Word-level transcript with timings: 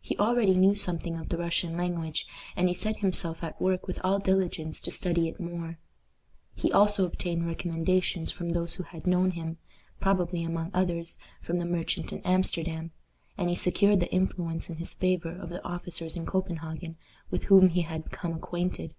He 0.00 0.16
already 0.16 0.54
knew 0.54 0.74
something 0.74 1.14
of 1.18 1.28
the 1.28 1.36
Russian 1.36 1.76
language, 1.76 2.26
and 2.56 2.68
he 2.68 2.74
set 2.74 3.00
himself 3.00 3.42
at 3.44 3.60
work 3.60 3.86
with 3.86 4.00
all 4.02 4.18
diligence 4.18 4.80
to 4.80 4.90
study 4.90 5.28
it 5.28 5.38
more. 5.38 5.78
He 6.54 6.72
also 6.72 7.04
obtained 7.04 7.46
recommendations 7.46 8.32
from 8.32 8.48
those 8.48 8.76
who 8.76 8.84
had 8.84 9.06
known 9.06 9.32
him 9.32 9.58
probably, 10.00 10.42
among 10.42 10.70
others, 10.72 11.18
from 11.42 11.58
the 11.58 11.66
merchant 11.66 12.14
in 12.14 12.22
Amsterdam, 12.22 12.92
and 13.36 13.50
he 13.50 13.56
secured 13.56 14.00
the 14.00 14.10
influence 14.10 14.70
in 14.70 14.76
his 14.78 14.94
favor 14.94 15.32
of 15.36 15.50
the 15.50 15.62
officers 15.62 16.16
in 16.16 16.24
Copenhagen 16.24 16.96
with 17.30 17.44
whom 17.44 17.68
he 17.68 17.82
had 17.82 18.04
become 18.08 18.32
acquainted. 18.32 18.94